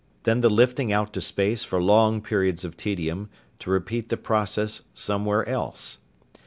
Then 0.23 0.41
the 0.41 0.49
lifting 0.49 0.91
out 0.91 1.13
to 1.13 1.21
space 1.21 1.63
for 1.63 1.79
long 1.79 2.21
periods 2.23 2.65
of 2.65 2.75
tedium, 2.75 3.29
to 3.59 3.69
repeat 3.69 4.09
the 4.09 4.17
process 4.17 4.81
somewhere 4.95 5.47
else. 5.47 5.99